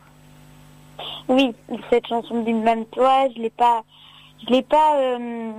Oui, 1.29 1.55
cette 1.91 2.07
chanson 2.07 2.43
d'une 2.43 2.63
même 2.63 2.87
toi, 2.87 3.29
je 3.37 3.43
l'ai 3.43 3.51
pas, 3.51 3.85
je 4.47 4.53
l'ai 4.53 4.63
pas, 4.63 4.97
euh, 4.97 5.53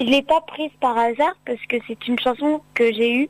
je 0.00 0.04
l'ai 0.04 0.22
pas 0.22 0.40
prise 0.40 0.70
par 0.80 0.96
hasard 0.96 1.34
parce 1.44 1.60
que 1.68 1.76
c'est 1.86 2.08
une 2.08 2.18
chanson 2.18 2.62
que 2.74 2.92
j'ai 2.92 3.14
eue. 3.14 3.28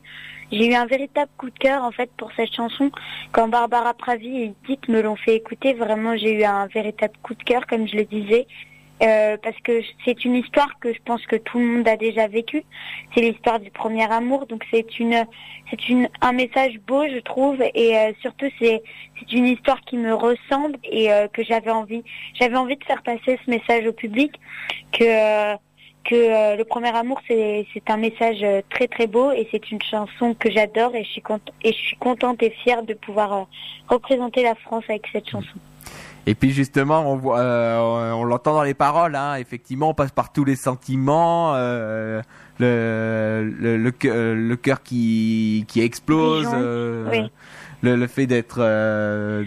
J'ai 0.50 0.66
eu 0.66 0.74
un 0.74 0.86
véritable 0.86 1.30
coup 1.36 1.50
de 1.50 1.58
cœur 1.58 1.84
en 1.84 1.90
fait 1.90 2.10
pour 2.16 2.30
cette 2.36 2.52
chanson. 2.54 2.90
Quand 3.32 3.48
Barbara 3.48 3.94
Pravi 3.94 4.28
et 4.38 4.54
Edith 4.64 4.88
me 4.88 5.02
l'ont 5.02 5.16
fait 5.16 5.36
écouter, 5.36 5.74
vraiment 5.74 6.16
j'ai 6.16 6.32
eu 6.32 6.44
un 6.44 6.66
véritable 6.66 7.14
coup 7.22 7.34
de 7.34 7.42
cœur, 7.42 7.66
comme 7.66 7.86
je 7.86 7.96
le 7.96 8.04
disais. 8.04 8.46
Euh, 9.00 9.36
parce 9.40 9.56
que 9.60 9.80
c'est 10.04 10.24
une 10.24 10.34
histoire 10.34 10.80
que 10.80 10.92
je 10.92 10.98
pense 11.04 11.24
que 11.26 11.36
tout 11.36 11.60
le 11.60 11.66
monde 11.66 11.88
a 11.88 11.96
déjà 11.96 12.26
vécue. 12.26 12.64
C'est 13.14 13.20
l'histoire 13.20 13.60
du 13.60 13.70
premier 13.70 14.10
amour, 14.10 14.46
donc 14.46 14.64
c'est 14.72 14.98
une, 14.98 15.24
c'est 15.70 15.88
une, 15.88 16.08
un 16.20 16.32
message 16.32 16.80
beau, 16.84 17.04
je 17.06 17.20
trouve, 17.20 17.62
et 17.74 17.96
euh, 17.96 18.12
surtout 18.20 18.46
c'est, 18.58 18.82
c'est 19.18 19.32
une 19.32 19.46
histoire 19.46 19.80
qui 19.82 19.96
me 19.96 20.12
ressemble 20.12 20.78
et 20.82 21.12
euh, 21.12 21.28
que 21.28 21.44
j'avais 21.44 21.70
envie, 21.70 22.02
j'avais 22.34 22.56
envie 22.56 22.76
de 22.76 22.84
faire 22.84 23.02
passer 23.02 23.38
ce 23.44 23.50
message 23.50 23.86
au 23.86 23.92
public, 23.92 24.32
que 24.92 25.04
euh, 25.04 25.56
que 26.04 26.14
euh, 26.14 26.56
le 26.56 26.64
premier 26.64 26.94
amour 26.94 27.20
c'est, 27.26 27.66
un 27.88 27.96
message 27.96 28.38
euh, 28.42 28.62
très 28.70 28.88
très 28.88 29.06
beau 29.06 29.30
et 29.32 29.48
c'est 29.50 29.70
une 29.70 29.82
chanson 29.82 30.34
que 30.34 30.50
j'adore 30.50 30.94
et 30.94 31.04
je 31.04 31.10
suis 31.10 31.22
contente, 31.22 31.54
et 31.62 31.72
je 31.72 31.78
suis 31.78 31.96
contente 31.96 32.42
et 32.42 32.50
fière 32.50 32.82
de 32.82 32.94
pouvoir 32.94 33.32
euh, 33.32 33.42
représenter 33.88 34.42
la 34.42 34.54
France 34.54 34.84
avec 34.88 35.06
cette 35.12 35.28
chanson. 35.28 35.58
Et 36.28 36.34
puis 36.34 36.50
justement, 36.50 37.10
on 37.10 37.16
voit, 37.16 37.38
euh, 37.38 38.12
on 38.12 38.22
l'entend 38.22 38.52
dans 38.52 38.62
les 38.62 38.74
paroles. 38.74 39.16
Hein, 39.16 39.36
effectivement, 39.36 39.88
on 39.88 39.94
passe 39.94 40.10
par 40.10 40.30
tous 40.30 40.44
les 40.44 40.56
sentiments, 40.56 41.54
euh, 41.54 42.20
le 42.58 43.50
le 43.58 43.78
le 43.78 43.90
cœur, 43.90 44.34
le 44.34 44.56
cœur 44.56 44.82
qui 44.82 45.64
qui 45.68 45.80
explose, 45.80 46.46
euh, 46.52 47.08
oui. 47.10 47.32
le, 47.80 47.96
le 47.96 48.06
fait 48.06 48.26
d'être, 48.26 48.58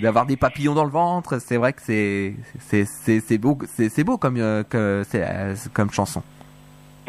d'avoir 0.01 0.25
des 0.25 0.37
papillons 0.37 0.73
dans 0.73 0.85
le 0.85 0.89
ventre. 0.89 1.39
C'est 1.39 1.57
vrai 1.57 1.73
que 1.73 1.83
c'est 1.83 3.37
beau, 3.37 3.59
c'est 3.77 4.03
beau 4.03 4.17
comme 4.17 4.37
que 4.37 5.03
comme 5.73 5.91
chanson. 5.91 6.23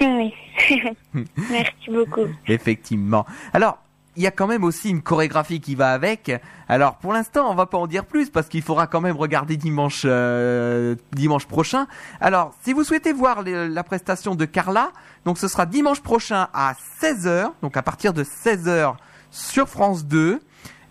Oui. 0.01 0.35
Merci 1.51 1.91
beaucoup. 1.91 2.27
Effectivement. 2.49 3.27
Alors, 3.53 3.79
il 4.17 4.23
y 4.23 4.27
a 4.27 4.31
quand 4.31 4.47
même 4.47 4.65
aussi 4.65 4.91
une 4.91 5.01
chorégraphie 5.01 5.61
qui 5.61 5.75
va 5.75 5.93
avec. 5.93 6.31
Alors, 6.69 6.97
pour 6.97 7.13
l'instant, 7.13 7.51
on 7.51 7.55
va 7.55 7.67
pas 7.67 7.79
en 7.79 7.87
dire 7.87 8.05
plus 8.05 8.29
parce 8.29 8.49
qu'il 8.49 8.63
faudra 8.63 8.87
quand 8.87 9.01
même 9.01 9.17
regarder 9.17 9.57
dimanche 9.57 10.03
euh, 10.05 10.97
dimanche 11.13 11.47
prochain. 11.47 11.87
Alors, 12.21 12.55
si 12.63 12.73
vous 12.75 12.85
souhaitez 12.85 13.13
voir 13.13 13.43
la 13.43 13.85
prestation 13.85 14.35
de 14.35 14.45
Carla, 14.45 14.93
donc 15.25 15.39
ce 15.39 15.49
sera 15.49 15.65
dimanche 15.65 16.03
prochain 16.03 16.49
à 16.53 16.75
16h, 17.01 17.53
donc 17.63 17.77
à 17.77 17.83
partir 17.83 18.13
de 18.13 18.23
16h 18.23 18.97
sur 19.31 19.69
France 19.69 20.05
2. 20.05 20.41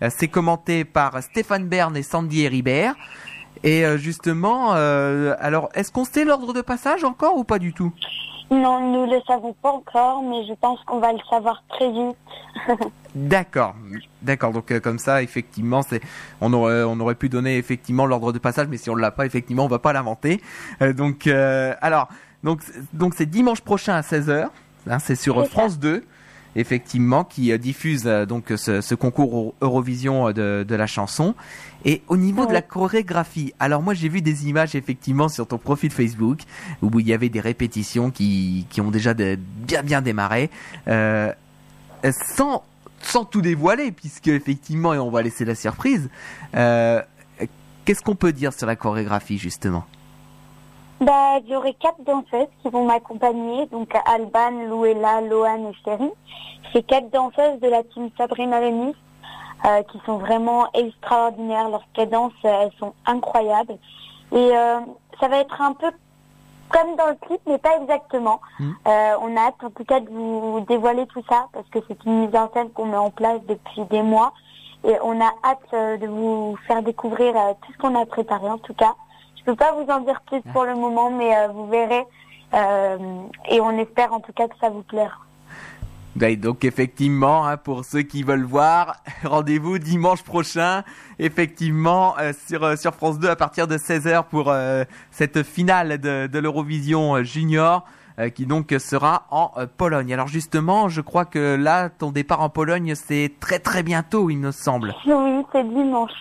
Euh, 0.02 0.08
C'est 0.10 0.28
commenté 0.28 0.84
par 0.84 1.22
Stéphane 1.22 1.68
Bern 1.68 1.96
et 1.96 2.02
Sandy 2.02 2.42
Heribert. 2.42 2.94
Et 3.62 3.84
euh, 3.84 3.96
justement, 3.96 4.74
euh, 4.74 5.34
alors, 5.38 5.68
est-ce 5.74 5.92
qu'on 5.92 6.04
sait 6.04 6.24
l'ordre 6.24 6.52
de 6.52 6.60
passage 6.60 7.04
encore 7.04 7.36
ou 7.36 7.44
pas 7.44 7.58
du 7.58 7.72
tout? 7.72 7.92
Non, 8.52 8.92
nous 8.92 9.10
le 9.10 9.18
savons 9.26 9.54
pas 9.54 9.70
encore, 9.70 10.22
mais 10.22 10.44
je 10.46 10.52
pense 10.52 10.78
qu'on 10.84 10.98
va 10.98 11.12
le 11.12 11.18
savoir 11.30 11.62
très 11.70 11.90
vite. 11.90 12.16
D'accord, 13.14 13.74
d'accord. 14.22 14.52
Donc 14.52 14.70
euh, 14.70 14.80
comme 14.80 14.98
ça, 14.98 15.22
effectivement, 15.22 15.82
c'est 15.82 16.00
on 16.40 16.52
aurait 16.54 16.82
on 16.82 16.98
aurait 16.98 17.14
pu 17.14 17.28
donner 17.28 17.58
effectivement 17.58 18.06
l'ordre 18.06 18.32
de 18.32 18.38
passage, 18.38 18.68
mais 18.68 18.78
si 18.78 18.88
on 18.88 18.94
l'a 18.94 19.10
pas, 19.10 19.26
effectivement, 19.26 19.66
on 19.66 19.68
va 19.68 19.78
pas 19.78 19.92
l'inventer. 19.92 20.40
Euh, 20.80 20.94
donc 20.94 21.26
euh, 21.26 21.74
alors 21.82 22.08
donc 22.42 22.60
donc 22.94 23.12
c'est 23.14 23.26
dimanche 23.26 23.60
prochain 23.60 23.94
à 23.94 24.00
16h. 24.00 24.48
Hein, 24.88 24.98
c'est 24.98 25.14
sur 25.14 25.36
ça. 25.42 25.44
France 25.44 25.78
2. 25.78 26.04
Effectivement, 26.56 27.24
qui 27.24 27.52
euh, 27.52 27.58
diffuse 27.58 28.02
euh, 28.06 28.26
donc 28.26 28.52
ce, 28.56 28.80
ce 28.80 28.94
concours 28.94 29.32
Euro- 29.34 29.54
Eurovision 29.60 30.28
euh, 30.28 30.32
de, 30.32 30.64
de 30.68 30.74
la 30.74 30.86
chanson. 30.86 31.34
Et 31.84 32.02
au 32.08 32.16
niveau 32.16 32.46
de 32.46 32.52
la 32.52 32.62
chorégraphie, 32.62 33.52
alors 33.58 33.82
moi 33.82 33.94
j'ai 33.94 34.08
vu 34.08 34.22
des 34.22 34.46
images 34.48 34.74
effectivement 34.74 35.28
sur 35.28 35.46
ton 35.46 35.58
profil 35.58 35.90
Facebook 35.90 36.40
où 36.80 37.00
il 37.00 37.08
y 37.08 37.12
avait 37.12 37.28
des 37.28 37.40
répétitions 37.40 38.10
qui, 38.10 38.66
qui 38.70 38.80
ont 38.80 38.90
déjà 38.90 39.14
de- 39.14 39.36
bien 39.66 39.82
bien 39.82 40.00
démarré, 40.02 40.50
euh, 40.88 41.32
sans 42.36 42.62
sans 43.00 43.24
tout 43.24 43.40
dévoiler 43.42 43.90
puisque 43.90 44.28
effectivement 44.28 44.94
et 44.94 44.98
on 44.98 45.10
va 45.10 45.22
laisser 45.22 45.44
la 45.44 45.54
surprise. 45.56 46.08
euh, 46.54 47.02
Qu'est-ce 47.84 48.02
qu'on 48.02 48.14
peut 48.14 48.32
dire 48.32 48.52
sur 48.52 48.68
la 48.68 48.76
chorégraphie 48.76 49.38
justement? 49.38 49.84
Bah, 51.02 51.40
j'aurai 51.48 51.74
quatre 51.74 52.00
danseuses 52.04 52.46
qui 52.62 52.68
vont 52.68 52.84
m'accompagner, 52.84 53.66
donc 53.66 53.92
Alban, 54.06 54.68
Louella, 54.68 55.20
Loane 55.20 55.66
et 55.66 55.74
Chéri. 55.84 56.08
C'est 56.72 56.84
quatre 56.84 57.10
danseuses 57.10 57.58
de 57.58 57.66
la 57.66 57.82
team 57.82 58.08
Sabrina 58.16 58.60
Lenis 58.60 58.94
euh, 59.64 59.82
qui 59.90 60.00
sont 60.06 60.18
vraiment 60.18 60.68
extraordinaires. 60.74 61.70
Leurs 61.70 61.88
cadences, 61.92 62.32
euh, 62.44 62.62
elles 62.62 62.78
sont 62.78 62.94
incroyables. 63.04 63.78
Et 64.30 64.56
euh, 64.56 64.78
ça 65.18 65.26
va 65.26 65.38
être 65.38 65.60
un 65.60 65.72
peu 65.72 65.90
comme 66.68 66.94
dans 66.94 67.08
le 67.08 67.16
clip, 67.26 67.40
mais 67.48 67.58
pas 67.58 67.78
exactement. 67.80 68.40
Euh, 68.60 69.14
on 69.20 69.36
a 69.36 69.40
hâte 69.48 69.64
en 69.64 69.70
tout 69.70 69.84
cas 69.84 69.98
de 69.98 70.08
vous 70.08 70.64
dévoiler 70.68 71.08
tout 71.08 71.24
ça 71.28 71.48
parce 71.52 71.68
que 71.70 71.80
c'est 71.88 72.04
une 72.04 72.26
mise 72.26 72.36
en 72.36 72.48
scène 72.54 72.70
qu'on 72.70 72.86
met 72.86 72.96
en 72.96 73.10
place 73.10 73.40
depuis 73.48 73.82
des 73.90 74.02
mois. 74.02 74.32
Et 74.84 74.94
on 75.02 75.20
a 75.20 75.32
hâte 75.42 76.00
de 76.00 76.06
vous 76.06 76.56
faire 76.68 76.84
découvrir 76.84 77.34
tout 77.62 77.72
ce 77.72 77.78
qu'on 77.78 78.00
a 78.00 78.06
préparé 78.06 78.48
en 78.48 78.58
tout 78.58 78.74
cas. 78.74 78.94
Je 79.44 79.50
peux 79.50 79.56
pas 79.56 79.72
vous 79.72 79.90
en 79.90 80.00
dire 80.00 80.20
plus 80.26 80.40
pour 80.52 80.64
le 80.64 80.74
moment, 80.74 81.10
mais 81.10 81.36
euh, 81.36 81.48
vous 81.48 81.66
verrez. 81.66 82.04
Euh, 82.54 82.98
et 83.50 83.60
on 83.60 83.70
espère 83.78 84.12
en 84.12 84.20
tout 84.20 84.32
cas 84.32 84.46
que 84.46 84.54
ça 84.60 84.70
vous 84.70 84.82
plaira. 84.82 85.18
Ouais, 86.20 86.36
donc 86.36 86.64
effectivement, 86.64 87.46
hein, 87.46 87.56
pour 87.56 87.84
ceux 87.86 88.02
qui 88.02 88.22
veulent 88.22 88.44
voir, 88.44 88.96
rendez-vous 89.24 89.78
dimanche 89.78 90.22
prochain, 90.22 90.82
effectivement, 91.18 92.14
euh, 92.18 92.32
sur, 92.46 92.78
sur 92.78 92.94
France 92.94 93.18
2 93.18 93.28
à 93.30 93.36
partir 93.36 93.66
de 93.66 93.78
16h 93.78 94.24
pour 94.24 94.50
euh, 94.50 94.84
cette 95.10 95.42
finale 95.42 95.98
de, 95.98 96.26
de 96.26 96.38
l'Eurovision 96.38 97.22
Junior. 97.24 97.84
euh, 98.18 98.28
qui 98.28 98.44
donc 98.44 98.74
sera 98.78 99.26
en 99.30 99.52
Pologne. 99.78 100.12
Alors 100.12 100.28
justement, 100.28 100.90
je 100.90 101.00
crois 101.00 101.24
que 101.24 101.56
là, 101.56 101.88
ton 101.88 102.12
départ 102.12 102.42
en 102.42 102.50
Pologne, 102.50 102.94
c'est 102.94 103.32
très 103.40 103.58
très 103.58 103.82
bientôt, 103.82 104.28
il 104.28 104.36
me 104.36 104.50
semble. 104.52 104.94
Oui, 105.06 105.44
c'est 105.50 105.64
dimanche. 105.64 106.12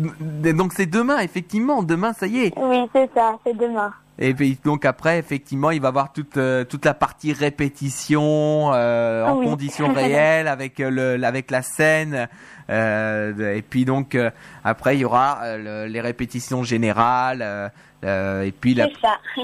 Donc 0.00 0.72
c'est 0.72 0.86
demain, 0.86 1.18
effectivement. 1.20 1.82
Demain, 1.82 2.12
ça 2.12 2.26
y 2.26 2.40
est. 2.46 2.52
Oui, 2.56 2.86
c'est 2.94 3.10
ça, 3.14 3.38
c'est 3.44 3.56
demain. 3.56 3.92
Et 4.22 4.34
puis, 4.34 4.58
donc 4.64 4.84
après, 4.84 5.18
effectivement, 5.18 5.70
il 5.70 5.80
va 5.80 5.88
avoir 5.88 6.12
toute 6.12 6.36
euh, 6.36 6.64
toute 6.64 6.84
la 6.84 6.92
partie 6.92 7.32
répétition 7.32 8.70
euh, 8.74 9.24
en 9.26 9.38
Oui. 9.38 9.46
conditions 9.46 9.92
réelles 9.94 10.46
avec 10.48 10.78
euh, 10.80 10.90
le 11.16 11.24
avec 11.24 11.50
la 11.50 11.62
scène. 11.62 12.28
euh, 12.68 13.54
et 13.54 13.62
puis 13.62 13.84
donc 13.84 14.14
euh, 14.14 14.30
après, 14.64 14.96
il 14.96 15.00
y 15.00 15.04
aura 15.04 15.56
le- 15.56 15.86
les 15.86 16.00
répétitions 16.00 16.62
générales. 16.62 17.40
euh, 17.42 17.68
euh, 18.02 18.42
et 18.44 18.52
puis 18.52 18.72
la, 18.72 18.86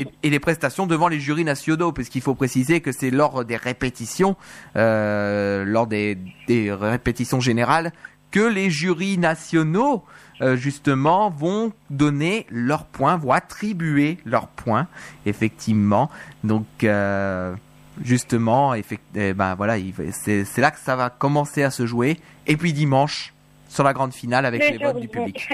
et, 0.01 0.07
et 0.23 0.31
les 0.31 0.41
prestations 0.41 0.87
devant 0.87 1.09
les 1.09 1.21
jurys 1.21 1.45
nationaux, 1.45 1.93
parce 1.93 2.09
qu'il 2.09 2.23
faut 2.23 2.35
préciser 2.35 2.81
que 2.81 2.91
c'est 2.91 3.11
lors 3.11 3.45
des 3.45 3.57
répétitions, 3.57 4.35
euh, 4.77 5.63
lors 5.67 5.87
des, 5.87 6.17
des 6.49 6.73
répétitions 6.73 7.39
générales, 7.39 7.93
que 8.37 8.47
les 8.47 8.69
jurys 8.69 9.17
nationaux, 9.17 10.05
euh, 10.43 10.57
justement, 10.57 11.31
vont 11.31 11.73
donner 11.89 12.47
leurs 12.51 12.85
points, 12.85 13.17
vont 13.17 13.33
attribuer 13.33 14.19
leurs 14.27 14.49
points, 14.49 14.89
effectivement. 15.25 16.11
Donc, 16.45 16.67
euh, 16.85 17.55
justement, 18.03 18.75
effect- 18.75 19.01
eh 19.15 19.33
ben 19.33 19.55
voilà, 19.55 19.77
c'est 20.13 20.59
là 20.59 20.71
que 20.71 20.79
ça 20.79 20.97
va 20.97 21.09
commencer 21.09 21.63
à 21.63 21.71
se 21.71 21.87
jouer. 21.87 22.19
Et 22.47 22.59
puis 22.59 22.75
dimanche, 22.75 23.33
sur 23.69 23.85
la 23.85 23.95
grande 23.95 24.13
finale 24.13 24.45
avec 24.45 24.61
les 24.71 24.77
Le 24.77 24.85
votes 24.87 25.01
du 25.01 25.09
public 25.09 25.49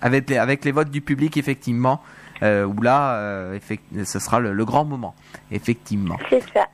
avec 0.00 0.28
les, 0.28 0.38
avec 0.38 0.64
les 0.64 0.72
votes 0.72 0.90
du 0.90 1.00
public, 1.00 1.36
effectivement, 1.36 2.02
euh, 2.42 2.64
où 2.66 2.82
là, 2.82 3.52
effect- 3.54 4.04
ce 4.04 4.18
sera 4.18 4.40
le, 4.40 4.52
le 4.52 4.64
grand 4.64 4.84
moment, 4.84 5.14
effectivement. 5.52 6.18
c'est 6.28 6.42
ça. 6.52 6.66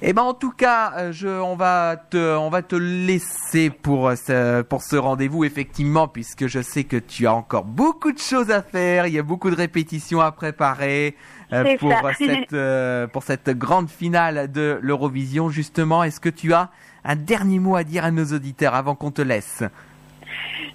Et 0.00 0.12
ben 0.12 0.22
en 0.22 0.34
tout 0.34 0.52
cas, 0.52 0.92
euh, 0.96 1.12
je, 1.12 1.26
on 1.26 1.56
va 1.56 1.96
te, 1.96 2.36
on 2.36 2.50
va 2.50 2.62
te 2.62 2.76
laisser 2.76 3.68
pour 3.68 4.08
euh, 4.08 4.14
ce, 4.14 4.62
pour 4.62 4.82
ce 4.82 4.94
rendez-vous, 4.94 5.42
effectivement, 5.42 6.06
puisque 6.06 6.46
je 6.46 6.62
sais 6.62 6.84
que 6.84 6.96
tu 6.96 7.26
as 7.26 7.34
encore 7.34 7.64
beaucoup 7.64 8.12
de 8.12 8.18
choses 8.18 8.52
à 8.52 8.62
faire. 8.62 9.08
Il 9.08 9.14
y 9.14 9.18
a 9.18 9.24
beaucoup 9.24 9.50
de 9.50 9.56
répétitions 9.56 10.20
à 10.20 10.30
préparer 10.30 11.16
euh, 11.52 11.76
pour 11.78 11.90
ça. 11.90 12.12
cette, 12.16 12.52
euh, 12.52 13.08
pour 13.08 13.24
cette 13.24 13.50
grande 13.50 13.90
finale 13.90 14.52
de 14.52 14.78
l'Eurovision. 14.82 15.48
Justement, 15.48 16.04
est-ce 16.04 16.20
que 16.20 16.28
tu 16.28 16.52
as 16.52 16.70
un 17.04 17.16
dernier 17.16 17.58
mot 17.58 17.74
à 17.74 17.82
dire 17.82 18.04
à 18.04 18.12
nos 18.12 18.26
auditeurs 18.26 18.76
avant 18.76 18.94
qu'on 18.94 19.10
te 19.10 19.22
laisse? 19.22 19.64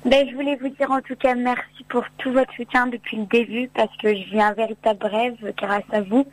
Ben, 0.06 0.28
je 0.30 0.36
voulais 0.36 0.58
vous 0.58 0.68
dire 0.68 0.92
en 0.92 1.00
tout 1.00 1.16
cas 1.16 1.34
merci 1.34 1.86
pour 1.88 2.04
tout 2.18 2.34
votre 2.34 2.54
soutien 2.56 2.88
depuis 2.88 3.16
le 3.16 3.26
début 3.26 3.70
parce 3.74 3.96
que 3.98 4.14
je 4.14 4.32
vis 4.32 4.42
un 4.42 4.52
véritable 4.52 5.06
rêve 5.06 5.54
grâce 5.56 5.86
à 5.94 6.02
vous. 6.02 6.28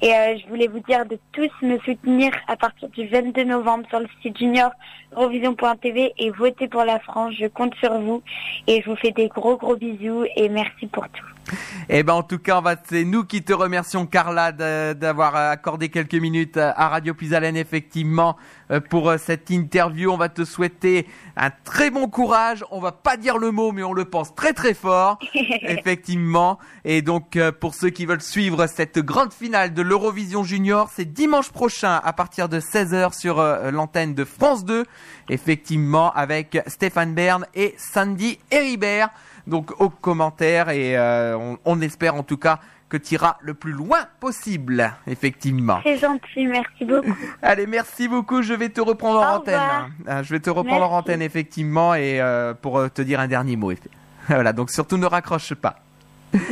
Et 0.00 0.10
euh, 0.10 0.38
je 0.38 0.48
voulais 0.48 0.68
vous 0.68 0.80
dire 0.80 1.04
de 1.04 1.18
tous 1.32 1.50
me 1.60 1.78
soutenir 1.80 2.32
à 2.48 2.56
partir 2.56 2.88
du 2.88 3.06
22 3.08 3.44
novembre 3.44 3.86
sur 3.90 4.00
le 4.00 4.06
site 4.22 4.38
junior 4.38 4.70
Eurovision.tv 5.14 6.14
et 6.16 6.30
voter 6.30 6.66
pour 6.66 6.84
la 6.84 6.98
France. 6.98 7.34
Je 7.38 7.46
compte 7.46 7.74
sur 7.74 7.92
vous 8.00 8.22
et 8.66 8.80
je 8.80 8.88
vous 8.88 8.96
fais 8.96 9.10
des 9.10 9.28
gros 9.28 9.58
gros 9.58 9.76
bisous 9.76 10.24
et 10.36 10.48
merci 10.48 10.86
pour 10.86 11.06
tout. 11.10 11.39
Eh 11.92 12.04
ben 12.04 12.14
en 12.14 12.22
tout 12.22 12.38
cas, 12.38 12.58
on 12.58 12.62
va 12.62 12.76
c'est 12.88 13.04
nous 13.04 13.24
qui 13.24 13.42
te 13.42 13.52
remercions 13.52 14.06
Carla 14.06 14.52
d'avoir 14.52 15.34
euh, 15.34 15.50
accordé 15.50 15.88
quelques 15.88 16.14
minutes 16.14 16.56
à 16.56 16.70
à 16.80 16.88
Radio 16.88 17.12
Puisalène 17.12 17.56
effectivement 17.56 18.36
euh, 18.70 18.80
pour 18.80 19.10
euh, 19.10 19.18
cette 19.18 19.50
interview. 19.50 20.10
On 20.10 20.16
va 20.16 20.28
te 20.28 20.44
souhaiter 20.44 21.06
un 21.36 21.50
très 21.50 21.90
bon 21.90 22.08
courage. 22.08 22.64
On 22.70 22.80
va 22.80 22.92
pas 22.92 23.16
dire 23.16 23.36
le 23.36 23.50
mot 23.50 23.72
mais 23.72 23.82
on 23.82 23.92
le 23.92 24.06
pense 24.06 24.34
très 24.34 24.52
très 24.52 24.72
fort 24.72 25.18
effectivement. 25.62 26.58
Et 26.84 27.02
donc 27.02 27.36
euh, 27.36 27.52
pour 27.52 27.74
ceux 27.74 27.90
qui 27.90 28.06
veulent 28.06 28.22
suivre 28.22 28.66
cette 28.66 28.98
grande 28.98 29.32
finale 29.32 29.74
de 29.74 29.82
l'Eurovision 29.82 30.42
Junior, 30.42 30.88
c'est 30.94 31.04
dimanche 31.04 31.50
prochain 31.50 32.00
à 32.02 32.12
partir 32.12 32.48
de 32.48 32.60
16h 32.60 33.18
sur 33.18 33.40
euh, 33.40 33.70
l'antenne 33.70 34.14
de 34.14 34.24
France 34.24 34.64
2 34.64 34.84
effectivement 35.28 36.12
avec 36.12 36.58
Stéphane 36.66 37.14
Bern 37.14 37.46
et 37.54 37.74
Sandy 37.76 38.38
Heribert 38.50 39.10
donc 39.50 39.78
aux 39.80 39.90
commentaires 39.90 40.70
et 40.70 40.96
euh, 40.96 41.36
on, 41.36 41.58
on 41.66 41.80
espère 41.82 42.14
en 42.14 42.22
tout 42.22 42.38
cas 42.38 42.60
que 42.90 42.96
tu 42.96 43.14
iras 43.14 43.36
le 43.40 43.54
plus 43.54 43.72
loin 43.72 44.00
possible, 44.18 44.92
effectivement. 45.06 45.78
C'est 45.84 45.98
gentil, 45.98 46.46
merci 46.46 46.84
beaucoup. 46.84 47.16
Allez, 47.42 47.66
merci 47.66 48.08
beaucoup, 48.08 48.42
je 48.42 48.52
vais 48.52 48.68
te 48.68 48.80
reprendre 48.80 49.20
en 49.20 49.36
antenne. 49.36 49.60
Ah, 50.06 50.22
Je 50.22 50.30
vais 50.30 50.40
te 50.40 50.50
reprendre 50.50 50.90
en 50.90 50.98
antenne, 50.98 51.22
effectivement, 51.22 51.94
et 51.94 52.20
euh, 52.20 52.52
pour 52.52 52.78
euh, 52.78 52.88
te 52.88 53.00
dire 53.00 53.20
un 53.20 53.28
dernier 53.28 53.56
mot. 53.56 53.72
Voilà, 54.28 54.52
donc 54.52 54.70
surtout 54.70 54.96
ne 54.96 55.06
raccroche 55.06 55.54
pas. 55.54 55.76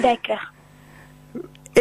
D'accord. 0.03 0.53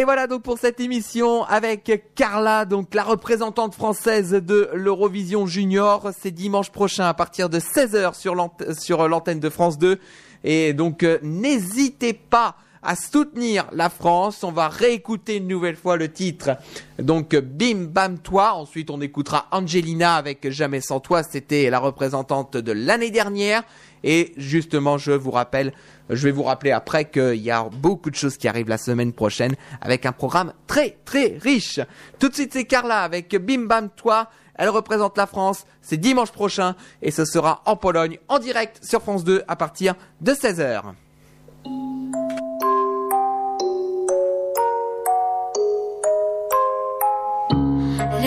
Et 0.00 0.04
voilà 0.04 0.28
donc 0.28 0.42
pour 0.44 0.58
cette 0.58 0.78
émission 0.78 1.42
avec 1.44 2.12
Carla, 2.14 2.64
donc 2.64 2.94
la 2.94 3.02
représentante 3.02 3.74
française 3.74 4.30
de 4.30 4.70
l'Eurovision 4.72 5.44
Junior. 5.46 6.10
C'est 6.16 6.30
dimanche 6.30 6.70
prochain 6.70 7.06
à 7.06 7.14
partir 7.14 7.48
de 7.50 7.58
16h 7.58 8.14
sur 8.14 8.36
l'ant- 8.36 8.54
sur 8.78 9.08
l'antenne 9.08 9.40
de 9.40 9.50
France 9.50 9.76
2. 9.76 9.98
Et 10.44 10.72
donc 10.72 11.02
euh, 11.02 11.18
n'hésitez 11.22 12.12
pas 12.12 12.54
à 12.82 12.96
soutenir 12.96 13.66
la 13.72 13.90
France. 13.90 14.44
On 14.44 14.52
va 14.52 14.68
réécouter 14.68 15.36
une 15.36 15.48
nouvelle 15.48 15.76
fois 15.76 15.96
le 15.96 16.10
titre. 16.10 16.50
Donc 16.98 17.34
Bim 17.34 17.86
Bam 17.90 18.18
Toi. 18.18 18.52
Ensuite 18.54 18.90
on 18.90 19.00
écoutera 19.00 19.46
Angelina 19.50 20.16
avec 20.16 20.50
Jamais 20.50 20.80
sans 20.80 21.00
toi. 21.00 21.22
C'était 21.22 21.70
la 21.70 21.78
représentante 21.78 22.56
de 22.56 22.72
l'année 22.72 23.10
dernière. 23.10 23.62
Et 24.04 24.32
justement, 24.36 24.98
je 24.98 25.12
vous 25.12 25.30
rappelle, 25.30 25.72
je 26.08 26.22
vais 26.24 26.30
vous 26.30 26.44
rappeler 26.44 26.70
après 26.70 27.10
qu'il 27.10 27.42
y 27.42 27.50
a 27.50 27.64
beaucoup 27.64 28.10
de 28.10 28.14
choses 28.14 28.36
qui 28.36 28.48
arrivent 28.48 28.68
la 28.68 28.78
semaine 28.78 29.12
prochaine 29.12 29.56
avec 29.80 30.06
un 30.06 30.12
programme 30.12 30.52
très 30.66 30.98
très 31.04 31.38
riche. 31.40 31.80
Tout 32.18 32.28
de 32.28 32.34
suite, 32.34 32.52
c'est 32.52 32.64
Carla 32.64 33.02
avec 33.02 33.34
Bim 33.36 33.66
Bam 33.66 33.90
Toi. 33.90 34.28
Elle 34.54 34.70
représente 34.70 35.16
la 35.16 35.26
France. 35.26 35.64
C'est 35.82 35.96
dimanche 35.96 36.32
prochain 36.32 36.74
et 37.00 37.10
ce 37.10 37.24
sera 37.24 37.62
en 37.64 37.76
Pologne 37.76 38.18
en 38.28 38.38
direct 38.38 38.80
sur 38.84 39.02
France 39.02 39.24
2 39.24 39.44
à 39.46 39.56
partir 39.56 39.94
de 40.20 40.32
16h. 40.32 40.82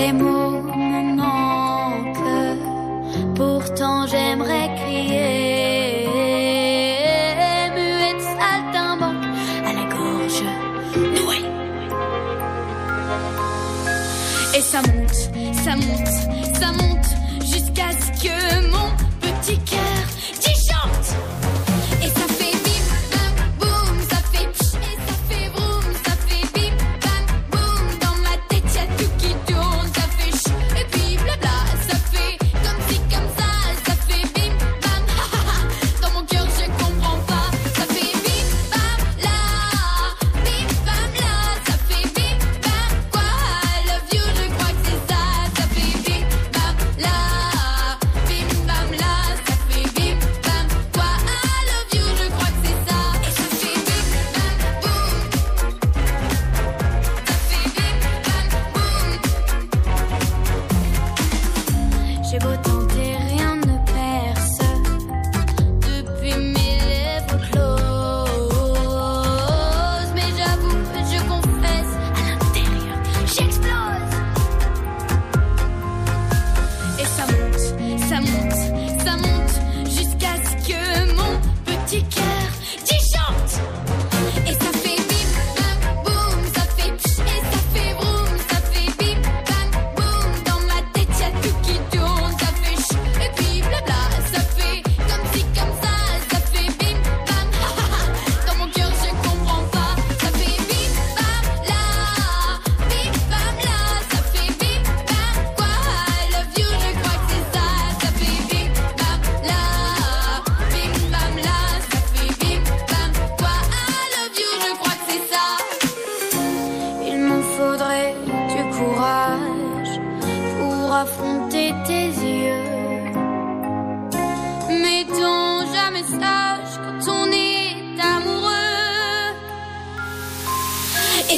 Les 0.01 0.13
mots 0.13 0.61
me 0.75 1.15
manquent, 1.15 2.57
pourtant 3.35 4.07
j'aimerais 4.07 4.67
crier. 4.79 6.07
Muette 7.75 8.23
saltimbanque 8.35 9.25
à 9.63 9.71
la 9.79 9.85
gorge 9.95 10.43
nouée. 11.15 11.47
Et 14.57 14.61
ça 14.61 14.81
monte, 14.81 15.19
ça 15.65 15.75
monte, 15.75 16.15
ça 16.61 16.71
monte 16.81 17.09
jusqu'à 17.45 17.91
ce 18.01 18.07
que 18.23 18.37
mon 18.71 18.90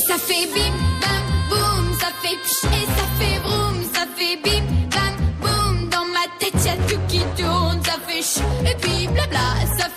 ça 0.07 0.17
fait 0.17 0.47
bim, 0.53 0.73
bam, 1.01 1.25
boum, 1.49 1.99
ça 1.99 2.07
fait 2.21 2.37
pch 2.43 2.63
et 2.65 2.85
ça 2.97 3.05
fait 3.17 3.39
vroom, 3.39 3.83
ça 3.93 4.05
fait 4.15 4.37
bim, 4.43 4.65
bam, 4.93 5.15
boum. 5.41 5.89
Dans 5.89 6.05
ma 6.05 6.25
tête, 6.39 6.65
y'a 6.65 6.75
tout 6.87 6.99
qui 7.07 7.19
tourne, 7.37 7.81
ça 7.85 7.95
fait 8.07 8.21
ch 8.21 8.43
et 8.65 8.75
puis 8.81 9.07
blabla, 9.07 9.39
ça 9.77 9.85
fait 9.85 9.92